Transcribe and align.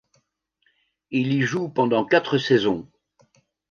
Il 1.11 1.31
y 1.31 1.43
joue 1.43 1.69
pendant 1.69 2.05
quatre 2.07 2.39
saisons. 2.39 2.89